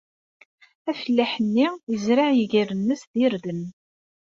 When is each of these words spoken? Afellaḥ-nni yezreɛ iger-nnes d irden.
Afellaḥ-nni 0.91 1.67
yezreɛ 1.91 2.27
iger-nnes 2.43 3.01
d 3.11 3.13
irden. 3.25 3.61